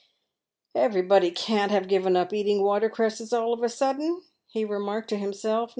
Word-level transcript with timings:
"Everybody 0.73 1.29
can't 1.29 1.69
have 1.71 1.87
given 1.87 2.17
up 2.17 2.33
eating 2.33 2.63
water 2.63 2.89
creases 2.89 3.31
all 3.33 3.53
of 3.53 3.61
a 3.61 3.69
sudden," 3.69 4.23
he 4.47 4.65
remarked 4.65 5.09
to 5.09 5.17
himself. 5.19 5.69